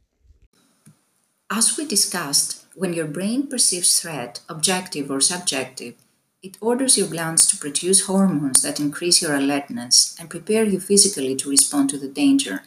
As 1.50 1.77
we 1.77 1.86
discussed, 1.86 2.66
when 2.75 2.94
your 2.94 3.08
brain 3.08 3.48
perceives 3.48 4.00
threat, 4.00 4.42
objective 4.50 5.10
or 5.10 5.22
subjective, 5.22 5.96
it 6.44 6.58
orders 6.62 6.98
your 6.98 7.08
glands 7.08 7.46
to 7.48 7.58
produce 7.58 8.06
hormones 8.06 8.62
that 8.62 8.80
increase 8.80 9.22
your 9.22 9.36
alertness 9.36 10.16
and 10.20 10.30
prepare 10.30 10.63
you 10.63 10.80
physically 10.80 11.36
to 11.36 11.50
respond 11.50 11.89
to 11.89 11.98
the 11.98 12.08
danger. 12.08 12.63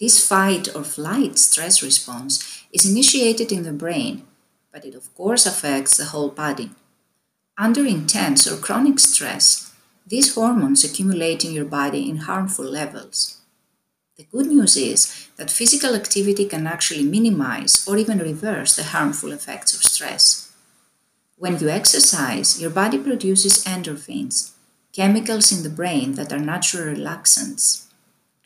This 0.00 0.26
fight 0.26 0.74
or 0.74 0.84
flight 0.84 1.38
stress 1.38 1.82
response 1.82 2.64
is 2.72 2.90
initiated 2.90 3.50
in 3.50 3.62
the 3.62 3.72
brain, 3.72 4.27
but 4.78 4.86
it 4.86 4.94
of 4.94 5.12
course 5.16 5.44
affects 5.44 5.96
the 5.96 6.04
whole 6.04 6.28
body. 6.28 6.70
Under 7.58 7.84
intense 7.84 8.46
or 8.46 8.56
chronic 8.56 9.00
stress, 9.00 9.72
these 10.06 10.36
hormones 10.36 10.84
accumulate 10.84 11.44
in 11.44 11.50
your 11.50 11.64
body 11.64 12.08
in 12.08 12.18
harmful 12.18 12.64
levels. 12.64 13.38
The 14.16 14.28
good 14.30 14.46
news 14.46 14.76
is 14.76 15.28
that 15.36 15.50
physical 15.50 15.96
activity 15.96 16.44
can 16.44 16.68
actually 16.68 17.02
minimize 17.02 17.84
or 17.88 17.96
even 17.96 18.20
reverse 18.20 18.76
the 18.76 18.84
harmful 18.84 19.32
effects 19.32 19.74
of 19.74 19.82
stress. 19.82 20.52
When 21.36 21.58
you 21.58 21.68
exercise, 21.68 22.62
your 22.62 22.70
body 22.70 22.98
produces 22.98 23.64
endorphins, 23.64 24.52
chemicals 24.92 25.50
in 25.50 25.64
the 25.64 25.76
brain 25.80 26.12
that 26.14 26.32
are 26.32 26.38
natural 26.38 26.94
relaxants. 26.94 27.86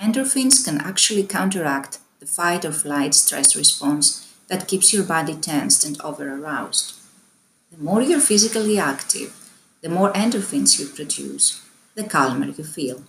Endorphins 0.00 0.64
can 0.64 0.80
actually 0.80 1.24
counteract 1.24 1.98
the 2.20 2.26
fight 2.26 2.64
or 2.64 2.72
flight 2.72 3.12
stress 3.12 3.54
response 3.54 4.31
that 4.52 4.68
keeps 4.68 4.92
your 4.92 5.02
body 5.02 5.34
tensed 5.34 5.82
and 5.82 5.98
over 6.02 6.28
aroused. 6.28 6.92
The 7.70 7.82
more 7.82 8.02
you're 8.02 8.20
physically 8.20 8.78
active, 8.78 9.32
the 9.80 9.88
more 9.88 10.12
endorphins 10.12 10.78
you 10.78 10.84
produce, 10.88 11.62
the 11.94 12.04
calmer 12.04 12.44
you 12.44 12.62
feel. 12.62 13.02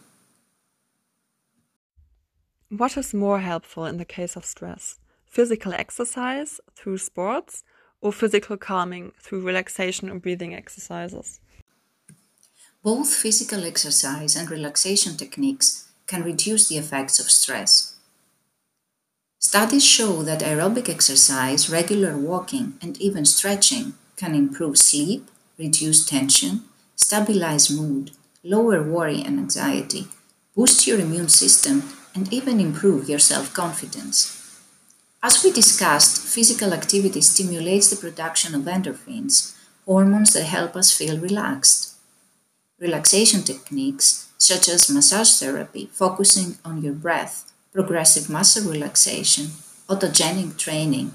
What 2.69 2.95
is 2.95 3.13
more 3.13 3.41
helpful 3.41 3.85
in 3.85 3.97
the 3.97 4.05
case 4.05 4.37
of 4.37 4.45
stress? 4.45 4.99
Physical 5.25 5.73
exercise 5.73 6.61
through 6.77 6.99
sports 6.99 7.65
or 7.99 8.13
physical 8.13 8.55
calming 8.55 9.11
through 9.19 9.41
relaxation 9.41 10.09
and 10.09 10.21
breathing 10.21 10.55
exercises. 10.55 11.41
Both 12.81 13.13
physical 13.13 13.65
exercise 13.65 14.37
and 14.37 14.49
relaxation 14.49 15.17
techniques 15.17 15.89
can 16.07 16.23
reduce 16.23 16.69
the 16.69 16.77
effects 16.77 17.19
of 17.19 17.29
stress. 17.29 17.92
Studies 19.45 19.83
show 19.83 20.23
that 20.23 20.39
aerobic 20.39 20.87
exercise, 20.87 21.69
regular 21.69 22.17
walking, 22.17 22.77
and 22.81 22.97
even 23.01 23.25
stretching 23.25 23.93
can 24.15 24.33
improve 24.33 24.77
sleep, 24.77 25.29
reduce 25.59 26.05
tension, 26.05 26.63
stabilize 26.95 27.69
mood, 27.69 28.11
lower 28.41 28.81
worry 28.81 29.21
and 29.21 29.37
anxiety, 29.37 30.07
boost 30.55 30.87
your 30.87 30.97
immune 30.97 31.27
system, 31.27 31.83
and 32.15 32.31
even 32.31 32.61
improve 32.61 33.09
your 33.09 33.19
self 33.19 33.53
confidence. 33.53 34.17
As 35.21 35.43
we 35.43 35.51
discussed, 35.51 36.25
physical 36.25 36.73
activity 36.73 37.19
stimulates 37.19 37.89
the 37.89 37.97
production 37.97 38.55
of 38.55 38.61
endorphins, 38.61 39.53
hormones 39.85 40.31
that 40.31 40.45
help 40.45 40.77
us 40.77 40.97
feel 40.97 41.19
relaxed. 41.19 41.95
Relaxation 42.79 43.43
techniques, 43.43 44.29
such 44.37 44.69
as 44.69 44.89
massage 44.89 45.37
therapy, 45.37 45.89
focusing 45.91 46.57
on 46.63 46.81
your 46.81 46.93
breath, 46.93 47.52
progressive 47.73 48.29
muscle 48.29 48.71
relaxation, 48.71 49.47
autogenic 49.89 50.57
training, 50.57 51.11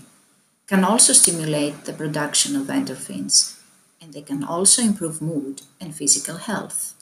can 0.66 0.84
also 0.84 1.12
stimulate 1.12 1.84
the 1.84 1.92
production 1.92 2.56
of 2.56 2.66
endorphins, 2.66 3.58
and 4.02 4.12
they 4.12 4.22
can 4.22 4.42
also 4.42 4.82
improve 4.82 5.22
mood 5.22 5.62
and 5.80 5.94
physical 5.94 6.36
health. 6.36 6.94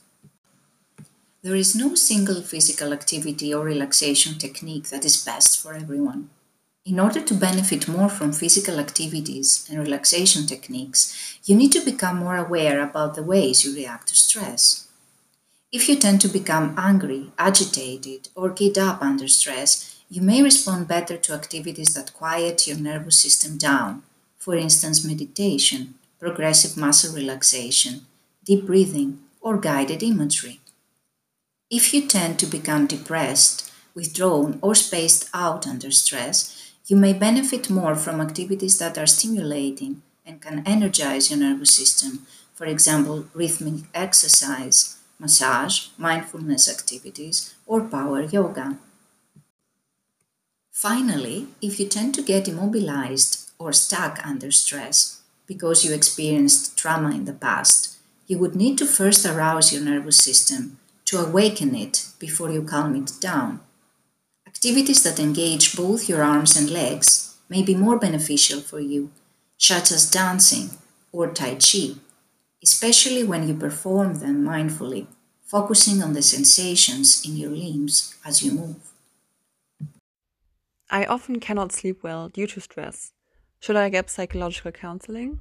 There 1.42 1.56
is 1.56 1.75
no 1.75 1.94
single 1.94 2.42
physical 2.42 2.92
activity 2.92 3.54
or 3.54 3.64
relaxation 3.64 4.38
technique 4.38 4.88
that 4.88 5.04
is 5.04 5.25
best 5.25 5.62
for 5.62 5.75
everyone. 5.75 6.28
In 6.84 7.00
order 7.00 7.20
to 7.20 7.34
benefit 7.34 7.88
more 7.88 8.08
from 8.08 8.32
physical 8.32 8.78
activities 8.78 9.66
and 9.70 9.78
relaxation 9.78 10.46
techniques, 10.46 11.38
you 11.44 11.56
need 11.56 11.72
to 11.72 11.84
become 11.84 12.18
more 12.18 12.36
aware 12.36 12.80
about 12.82 13.14
the 13.14 13.22
ways 13.22 13.64
you 13.64 13.75
react 13.75 14.08
to 14.08 14.16
stress. 14.16 14.86
If 15.73 15.88
you 15.88 15.96
tend 15.96 16.20
to 16.20 16.28
become 16.28 16.75
angry, 16.78 17.32
agitated, 17.38 18.28
or 18.35 18.50
keyed 18.50 18.78
up 18.78 19.02
under 19.02 19.26
stress, 19.26 20.00
you 20.08 20.23
may 20.23 20.42
respond 20.42 20.87
better 20.87 21.16
to 21.16 21.35
activities 21.35 21.94
that 21.94 22.14
quiet 22.14 22.66
your 22.66 22.78
nervous 22.78 23.18
system 23.18 23.58
down, 23.58 24.02
for 24.38 24.54
instance, 24.54 25.04
meditation, 25.04 25.94
progressive 26.20 26.76
muscle 26.76 27.14
relaxation, 27.14 28.06
deep 28.44 28.64
breathing, 28.64 29.18
or 29.40 29.58
guided 29.58 30.02
imagery. 30.04 30.61
If 31.68 31.92
you 31.92 32.06
tend 32.06 32.38
to 32.38 32.46
become 32.46 32.87
depressed, 32.87 33.73
withdrawn, 33.92 34.61
or 34.62 34.76
spaced 34.76 35.28
out 35.35 35.66
under 35.66 35.90
stress, 35.90 36.73
you 36.87 36.96
may 36.96 37.12
benefit 37.12 37.68
more 37.68 37.96
from 37.96 38.20
activities 38.20 38.78
that 38.78 38.96
are 38.96 39.06
stimulating 39.06 40.02
and 40.25 40.40
can 40.40 40.62
energize 40.64 41.28
your 41.28 41.40
nervous 41.40 41.75
system, 41.75 42.25
for 42.54 42.66
example, 42.66 43.26
rhythmic 43.35 43.85
exercise, 43.92 44.95
massage, 45.18 45.88
mindfulness 45.99 46.68
activities, 46.68 47.54
or 47.66 47.80
power 47.82 48.23
yoga. 48.23 48.78
Finally, 50.70 51.46
if 51.62 51.80
you 51.80 51.88
tend 51.88 52.14
to 52.14 52.23
get 52.23 52.49
immobilized 52.49 53.50
or 53.58 53.73
stuck 53.73 54.25
under 54.26 54.50
stress 54.50 55.23
because 55.46 55.85
you 55.85 55.94
experienced 55.94 56.76
trauma 56.76 57.11
in 57.11 57.25
the 57.25 57.32
past, 57.32 57.96
you 58.26 58.38
would 58.38 58.54
need 58.54 58.76
to 58.76 58.85
first 58.85 59.25
arouse 59.25 59.73
your 59.73 59.82
nervous 59.82 60.18
system 60.18 60.78
to 61.06 61.18
awaken 61.18 61.75
it 61.75 62.08
before 62.18 62.50
you 62.50 62.62
calm 62.62 62.96
it 62.96 63.12
down. 63.20 63.61
Activities 64.46 65.02
that 65.04 65.20
engage 65.20 65.76
both 65.76 66.08
your 66.08 66.23
arms 66.23 66.56
and 66.56 66.68
legs 66.70 67.37
may 67.49 67.62
be 67.62 67.75
more 67.75 67.99
beneficial 67.99 68.61
for 68.61 68.80
you, 68.80 69.11
such 69.56 69.92
as 69.92 70.11
dancing 70.11 70.70
or 71.12 71.28
Tai 71.28 71.54
Chi, 71.54 71.94
especially 72.66 73.23
when 73.23 73.46
you 73.46 73.54
perform 73.54 74.14
them 74.14 74.42
mindfully, 74.42 75.06
focusing 75.44 76.02
on 76.02 76.14
the 76.14 76.23
sensations 76.23 77.23
in 77.25 77.37
your 77.37 77.54
limbs 77.64 78.16
as 78.25 78.42
you 78.42 78.50
move. 78.50 78.82
I 80.90 81.04
often 81.04 81.38
cannot 81.38 81.70
sleep 81.70 82.02
well 82.02 82.28
due 82.28 82.49
to 82.49 82.61
stress. 82.61 83.12
Should 83.61 83.76
I 83.76 83.88
get 83.88 84.11
psychological 84.11 84.73
counseling? 84.73 85.38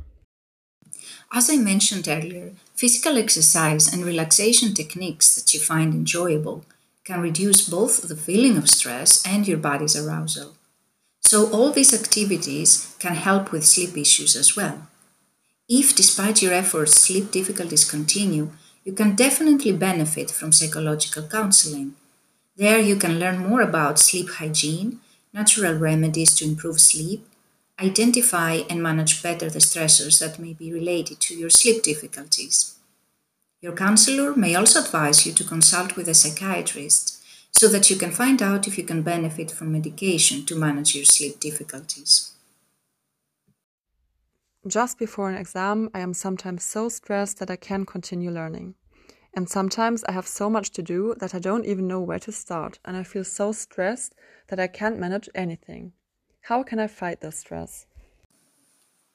As 1.34 1.50
I 1.50 1.58
mentioned 1.58 2.08
earlier, 2.08 2.54
physical 2.76 3.18
exercise 3.18 3.92
and 3.92 4.06
relaxation 4.06 4.76
techniques 4.76 5.34
that 5.36 5.52
you 5.52 5.60
find 5.60 5.96
enjoyable 5.96 6.64
can 7.04 7.22
reduce 7.22 7.68
both 7.68 8.08
the 8.08 8.16
feeling 8.16 8.56
of 8.56 8.70
stress 8.70 9.26
and 9.26 9.48
your 9.48 9.58
body's 9.58 9.96
arousal. 9.96 10.54
So, 11.22 11.50
all 11.52 11.72
these 11.72 11.94
activities 11.94 12.96
can 13.00 13.16
help 13.16 13.52
with 13.52 13.66
sleep 13.66 13.98
issues 13.98 14.36
as 14.36 14.56
well. 14.56 14.88
If, 15.68 15.96
despite 15.96 16.44
your 16.44 16.54
efforts, 16.54 17.02
sleep 17.02 17.32
difficulties 17.32 17.90
continue, 17.90 18.52
you 18.84 18.94
can 18.94 19.16
definitely 19.16 19.72
benefit 19.72 20.30
from 20.30 20.52
psychological 20.52 21.24
counseling. 21.24 21.96
There, 22.56 22.80
you 22.80 22.96
can 22.96 23.20
learn 23.20 23.40
more 23.40 23.62
about 23.62 23.98
sleep 23.98 24.30
hygiene, 24.30 25.00
natural 25.34 25.74
remedies 25.74 26.36
to 26.36 26.46
improve 26.46 26.80
sleep, 26.80 27.28
identify 27.82 28.62
and 28.70 28.82
manage 28.82 29.24
better 29.24 29.50
the 29.50 29.60
stressors 29.60 30.20
that 30.20 30.40
may 30.40 30.54
be 30.54 30.72
related 30.72 31.20
to 31.22 31.36
your 31.36 31.50
sleep 31.50 31.82
difficulties. 31.82 32.76
Your 33.60 33.74
counselor 33.74 34.36
may 34.36 34.54
also 34.54 34.82
advise 34.82 35.26
you 35.26 35.34
to 35.34 35.44
consult 35.44 35.96
with 35.96 36.08
a 36.08 36.14
psychiatrist 36.14 37.24
so 37.52 37.68
that 37.70 37.90
you 37.90 37.96
can 37.96 38.12
find 38.12 38.42
out 38.44 38.68
if 38.68 38.78
you 38.78 38.84
can 38.84 39.02
benefit 39.02 39.50
from 39.50 39.72
medication 39.72 40.46
to 40.46 40.56
manage 40.56 40.94
your 40.94 41.06
sleep 41.06 41.40
difficulties. 41.40 42.35
Just 44.68 44.98
before 44.98 45.30
an 45.30 45.36
exam, 45.36 45.92
I 45.94 46.00
am 46.00 46.14
sometimes 46.16 46.64
so 46.64 46.90
stressed 46.90 47.38
that 47.38 47.52
I 47.52 47.56
can't 47.56 47.86
continue 47.86 48.32
learning. 48.32 48.74
And 49.36 49.48
sometimes 49.48 50.04
I 50.06 50.14
have 50.14 50.26
so 50.26 50.50
much 50.50 50.72
to 50.72 50.82
do 50.82 51.14
that 51.20 51.36
I 51.36 51.40
don't 51.40 51.66
even 51.66 51.88
know 51.88 52.02
where 52.02 52.20
to 52.20 52.32
start, 52.32 52.80
and 52.84 52.98
I 52.98 53.04
feel 53.04 53.24
so 53.24 53.52
stressed 53.52 54.16
that 54.48 54.60
I 54.60 54.68
can't 54.68 55.00
manage 55.00 55.30
anything. 55.36 55.92
How 56.42 56.64
can 56.64 56.80
I 56.80 56.88
fight 56.88 57.22
this 57.22 57.40
stress? 57.40 57.86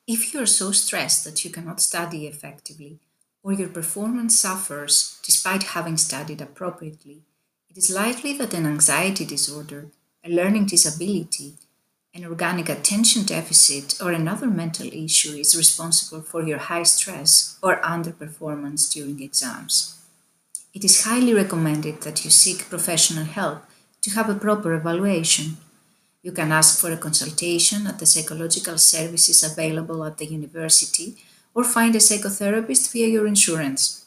If 0.07 0.33
you 0.33 0.41
are 0.41 0.47
so 0.47 0.71
stressed 0.73 1.25
that 1.25 1.45
you 1.45 1.51
cannot 1.51 1.81
study 1.81 2.27
effectively, 2.27 3.01
or 3.43 3.53
your 3.53 3.69
performance 3.69 4.39
suffers 4.39 5.19
despite 5.25 5.63
having 5.63 5.97
studied 5.97 6.41
appropriately, 6.41 7.23
it 7.69 7.77
is 7.77 7.91
likely 7.91 8.37
that 8.39 8.55
an 8.55 8.67
anxiety 8.67 9.25
disorder, 9.25 9.91
a 10.25 10.29
learning 10.29 10.67
disability, 10.67 11.55
an 12.13 12.25
organic 12.25 12.69
attention 12.69 13.23
deficit, 13.23 14.01
or 14.03 14.11
another 14.11 14.49
mental 14.49 14.89
issue 14.89 15.31
is 15.37 15.57
responsible 15.57 16.21
for 16.21 16.43
your 16.43 16.59
high 16.59 16.83
stress 16.83 17.57
or 17.63 17.81
underperformance 17.83 18.93
during 18.93 19.23
exams. 19.23 19.97
It 20.75 20.85
is 20.85 21.05
highly 21.05 21.35
recommended 21.35 22.03
that 22.03 22.25
you 22.25 22.31
seek 22.31 22.69
professional 22.69 23.25
help 23.25 23.63
to 24.03 24.11
have 24.11 24.29
a 24.29 24.35
proper 24.35 24.75
evaluation. 24.75 25.59
You 26.23 26.33
can 26.33 26.51
ask 26.51 26.81
for 26.81 26.91
a 26.91 26.97
consultation 26.97 27.87
at 27.87 28.01
the 28.01 28.07
psychological 28.07 28.79
services 28.79 29.45
available 29.45 30.05
at 30.05 30.19
the 30.19 30.27
university 30.27 31.17
or 31.55 31.65
find 31.65 31.95
a 31.95 31.99
psychotherapist 31.99 32.93
via 32.93 33.07
your 33.07 33.27
insurance. 33.27 34.05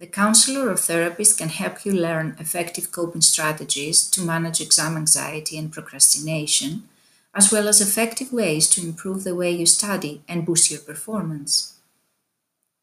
The 0.00 0.06
counselor 0.08 0.68
or 0.68 0.76
therapist 0.76 1.38
can 1.38 1.48
help 1.48 1.84
you 1.84 1.92
learn 1.92 2.36
effective 2.40 2.90
coping 2.90 3.22
strategies 3.22 4.10
to 4.10 4.20
manage 4.20 4.60
exam 4.60 4.96
anxiety 4.96 5.56
and 5.56 5.72
procrastination, 5.72 6.88
as 7.34 7.50
well 7.50 7.68
as 7.68 7.80
effective 7.80 8.32
ways 8.32 8.68
to 8.68 8.80
improve 8.80 9.24
the 9.24 9.34
way 9.34 9.50
you 9.50 9.66
study 9.66 10.22
and 10.28 10.46
boost 10.46 10.70
your 10.70 10.80
performance. 10.80 11.74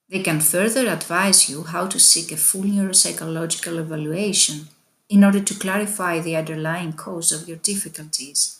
They 0.10 0.22
can 0.22 0.42
further 0.42 0.88
advise 0.88 1.50
you 1.50 1.64
how 1.64 1.88
to 1.88 2.00
seek 2.00 2.32
a 2.32 2.38
full 2.38 2.64
neuropsychological 2.64 3.78
evaluation 3.78 4.68
in 5.08 5.24
order 5.24 5.40
to 5.40 5.60
clarify 5.60 6.20
the 6.20 6.36
underlying 6.36 6.94
cause 6.94 7.32
of 7.32 7.48
your 7.48 7.58
difficulties. 7.58 8.60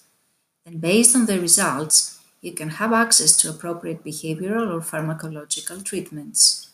Then, 0.66 0.78
based 0.78 1.16
on 1.16 1.26
the 1.26 1.40
results, 1.40 2.20
you 2.40 2.54
can 2.54 2.70
have 2.70 2.94
access 2.94 3.36
to 3.38 3.50
appropriate 3.50 4.04
behavioral 4.04 4.74
or 4.74 4.80
pharmacological 4.80 5.84
treatments. 5.84 6.70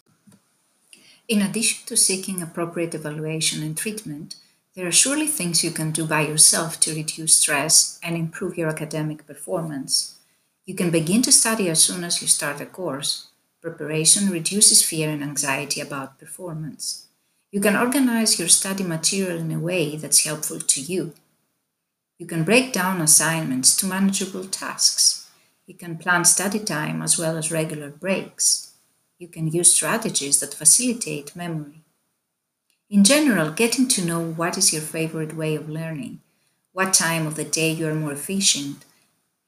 In 1.27 1.41
addition 1.41 1.85
to 1.87 1.97
seeking 1.97 2.41
appropriate 2.41 2.93
evaluation 2.93 3.63
and 3.63 3.75
treatment, 3.75 4.35
there 4.77 4.85
are 4.85 4.91
surely 4.91 5.25
things 5.25 5.63
you 5.63 5.71
can 5.71 5.89
do 5.89 6.05
by 6.05 6.21
yourself 6.21 6.79
to 6.79 6.93
reduce 6.93 7.37
stress 7.37 7.99
and 8.03 8.15
improve 8.15 8.55
your 8.55 8.69
academic 8.69 9.25
performance. 9.25 10.19
You 10.67 10.75
can 10.75 10.91
begin 10.91 11.23
to 11.23 11.31
study 11.31 11.67
as 11.67 11.83
soon 11.83 12.03
as 12.03 12.21
you 12.21 12.27
start 12.27 12.61
a 12.61 12.65
course. 12.67 13.29
Preparation 13.59 14.29
reduces 14.29 14.83
fear 14.83 15.09
and 15.09 15.23
anxiety 15.23 15.81
about 15.81 16.19
performance. 16.19 17.07
You 17.51 17.59
can 17.59 17.75
organize 17.75 18.37
your 18.37 18.49
study 18.49 18.83
material 18.83 19.39
in 19.39 19.51
a 19.51 19.59
way 19.59 19.95
that's 19.95 20.25
helpful 20.25 20.59
to 20.59 20.79
you. 20.79 21.13
You 22.19 22.27
can 22.27 22.43
break 22.43 22.71
down 22.71 23.01
assignments 23.01 23.75
to 23.77 23.87
manageable 23.87 24.45
tasks. 24.45 25.27
You 25.65 25.73
can 25.73 25.97
plan 25.97 26.23
study 26.23 26.59
time 26.59 27.01
as 27.01 27.17
well 27.17 27.35
as 27.35 27.51
regular 27.51 27.89
breaks. 27.89 28.73
You 29.17 29.27
can 29.27 29.47
use 29.47 29.73
strategies 29.73 30.39
that 30.41 30.53
facilitate 30.53 31.35
memory. 31.35 31.81
In 32.89 33.03
general, 33.03 33.51
getting 33.51 33.89
to 33.89 34.05
know 34.05 34.21
what 34.21 34.57
is 34.57 34.71
your 34.71 34.81
favorite 34.81 35.35
way 35.35 35.55
of 35.55 35.67
learning, 35.67 36.21
what 36.71 36.93
time 36.93 37.27
of 37.27 37.35
the 37.35 37.43
day 37.43 37.69
you 37.69 37.85
are 37.85 37.93
more 37.93 38.13
efficient, 38.13 38.85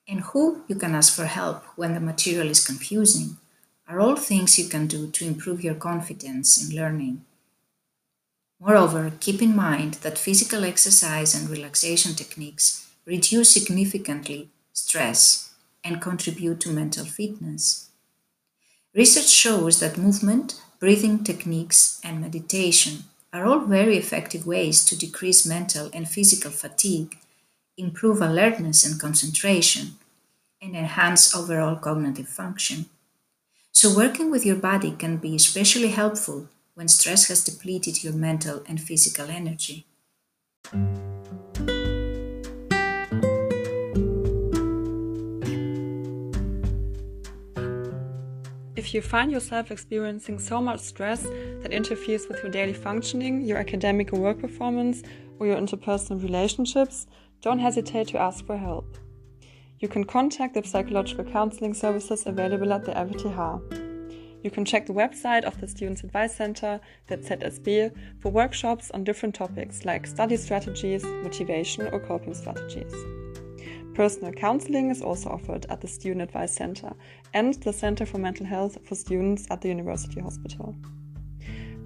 and 0.05 0.19
who 0.19 0.63
you 0.67 0.75
can 0.75 0.93
ask 0.93 1.15
for 1.15 1.23
help 1.23 1.63
when 1.77 1.93
the 1.93 2.01
material 2.01 2.49
is 2.49 2.65
confusing 2.65 3.37
are 3.87 4.01
all 4.01 4.17
things 4.17 4.59
you 4.59 4.67
can 4.67 4.87
do 4.87 5.09
to 5.11 5.25
improve 5.25 5.63
your 5.63 5.73
confidence 5.73 6.61
in 6.61 6.75
learning. 6.75 7.23
Moreover, 8.59 9.13
keep 9.21 9.41
in 9.41 9.55
mind 9.55 9.93
that 10.01 10.17
physical 10.17 10.65
exercise 10.65 11.33
and 11.33 11.49
relaxation 11.49 12.15
techniques 12.15 12.89
reduce 13.05 13.53
significantly 13.53 14.49
stress 14.73 15.53
and 15.81 16.01
contribute 16.01 16.59
to 16.59 16.71
mental 16.73 17.05
fitness. 17.05 17.89
Research 18.93 19.29
shows 19.29 19.79
that 19.79 19.97
movement, 19.97 20.61
breathing 20.77 21.23
techniques, 21.23 22.01
and 22.03 22.19
meditation 22.19 23.05
are 23.31 23.45
all 23.45 23.59
very 23.59 23.97
effective 23.97 24.47
ways 24.47 24.83
to 24.85 24.97
decrease 24.97 25.45
mental 25.45 25.89
and 25.93 26.09
physical 26.09 26.51
fatigue, 26.51 27.17
improve 27.77 28.21
alertness 28.21 28.85
and 28.85 28.99
concentration, 28.99 29.97
and 30.61 30.75
enhance 30.75 31.33
overall 31.35 31.75
cognitive 31.75 32.27
function. 32.27 32.85
So, 33.71 33.95
working 33.95 34.31
with 34.31 34.45
your 34.45 34.57
body 34.57 34.91
can 34.91 35.17
be 35.17 35.35
especially 35.35 35.89
helpful 35.89 36.47
when 36.73 36.87
stress 36.87 37.27
has 37.27 37.43
depleted 37.43 38.03
your 38.03 38.13
mental 38.13 38.63
and 38.67 38.81
physical 38.81 39.29
energy. 39.29 39.85
If 48.79 48.93
you 48.93 49.01
find 49.01 49.29
yourself 49.29 49.71
experiencing 49.71 50.39
so 50.39 50.61
much 50.61 50.79
stress 50.79 51.23
that 51.23 51.73
interferes 51.73 52.29
with 52.29 52.41
your 52.41 52.49
daily 52.49 52.71
functioning, 52.71 53.41
your 53.41 53.57
academic 53.57 54.13
and 54.13 54.21
work 54.21 54.39
performance, 54.39 55.03
or 55.37 55.47
your 55.47 55.57
interpersonal 55.57 56.23
relationships, 56.23 57.05
don't 57.41 57.59
hesitate 57.59 58.07
to 58.07 58.21
ask 58.21 58.45
for 58.45 58.55
help. 58.55 58.97
You 59.79 59.89
can 59.89 60.05
contact 60.05 60.53
the 60.53 60.63
psychological 60.63 61.25
counseling 61.25 61.73
services 61.73 62.25
available 62.25 62.71
at 62.71 62.85
the 62.85 62.93
RWTH. 62.93 64.45
You 64.45 64.49
can 64.49 64.63
check 64.63 64.85
the 64.85 64.93
website 64.93 65.43
of 65.43 65.59
the 65.59 65.67
Students 65.67 66.05
Advice 66.05 66.37
Center, 66.37 66.79
the 67.07 67.17
ZSB, 67.17 67.91
for 68.21 68.31
workshops 68.31 68.91
on 68.91 69.03
different 69.03 69.35
topics 69.35 69.83
like 69.83 70.07
study 70.07 70.37
strategies, 70.37 71.03
motivation, 71.03 71.87
or 71.87 71.99
coping 71.99 72.33
strategies. 72.33 72.93
Personal 73.93 74.31
counseling 74.31 74.89
is 74.89 75.01
also 75.01 75.29
offered 75.29 75.65
at 75.69 75.81
the 75.81 75.87
Student 75.87 76.21
Advice 76.21 76.53
Center 76.53 76.93
and 77.33 77.53
the 77.55 77.73
Center 77.73 78.05
for 78.05 78.17
Mental 78.17 78.45
Health 78.45 78.77
for 78.85 78.95
Students 78.95 79.47
at 79.49 79.61
the 79.61 79.69
University 79.69 80.21
Hospital. 80.21 80.75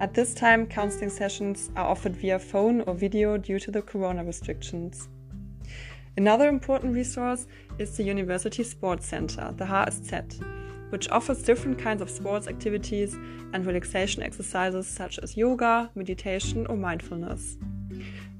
At 0.00 0.14
this 0.14 0.34
time, 0.34 0.66
counseling 0.66 1.10
sessions 1.10 1.70
are 1.76 1.86
offered 1.86 2.16
via 2.16 2.38
phone 2.38 2.82
or 2.82 2.94
video 2.94 3.36
due 3.36 3.58
to 3.60 3.70
the 3.70 3.82
corona 3.82 4.24
restrictions. 4.24 5.08
Another 6.16 6.48
important 6.48 6.94
resource 6.94 7.46
is 7.78 7.96
the 7.96 8.04
University 8.04 8.62
Sports 8.62 9.06
Center, 9.06 9.52
the 9.56 9.64
HSZ, 9.64 10.90
which 10.90 11.08
offers 11.10 11.42
different 11.42 11.78
kinds 11.78 12.02
of 12.02 12.10
sports 12.10 12.46
activities 12.46 13.14
and 13.52 13.66
relaxation 13.66 14.22
exercises 14.22 14.86
such 14.86 15.18
as 15.18 15.36
yoga, 15.36 15.90
meditation, 15.94 16.66
or 16.68 16.76
mindfulness. 16.76 17.56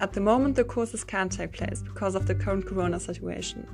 At 0.00 0.12
the 0.12 0.20
moment, 0.20 0.56
the 0.56 0.64
courses 0.64 1.04
can't 1.04 1.30
take 1.30 1.52
place 1.52 1.82
because 1.82 2.14
of 2.16 2.26
the 2.26 2.34
current 2.34 2.66
corona 2.66 2.98
situation. 2.98 3.66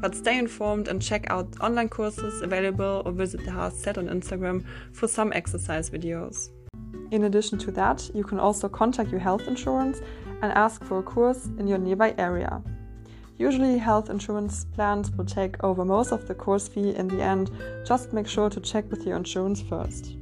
But 0.00 0.16
stay 0.16 0.36
informed 0.36 0.88
and 0.88 1.00
check 1.00 1.30
out 1.30 1.54
online 1.60 1.88
courses 1.88 2.42
available 2.42 3.02
or 3.04 3.12
visit 3.12 3.44
the 3.44 3.52
HSZ 3.52 3.96
on 3.98 4.08
Instagram 4.08 4.64
for 4.92 5.06
some 5.06 5.32
exercise 5.32 5.88
videos. 5.88 6.48
In 7.12 7.24
addition 7.24 7.58
to 7.58 7.70
that, 7.72 8.10
you 8.14 8.24
can 8.24 8.40
also 8.40 8.68
contact 8.68 9.10
your 9.10 9.20
health 9.20 9.46
insurance 9.46 10.00
and 10.42 10.52
ask 10.52 10.82
for 10.84 10.98
a 10.98 11.02
course 11.02 11.46
in 11.58 11.68
your 11.68 11.78
nearby 11.78 12.14
area. 12.18 12.62
Usually, 13.38 13.78
health 13.78 14.10
insurance 14.10 14.64
plans 14.64 15.10
will 15.12 15.24
take 15.24 15.62
over 15.64 15.84
most 15.84 16.12
of 16.12 16.26
the 16.28 16.34
course 16.34 16.68
fee 16.68 16.94
in 16.94 17.08
the 17.08 17.22
end, 17.22 17.50
just 17.86 18.12
make 18.12 18.26
sure 18.26 18.50
to 18.50 18.60
check 18.60 18.90
with 18.90 19.06
your 19.06 19.16
insurance 19.16 19.62
first. 19.62 20.16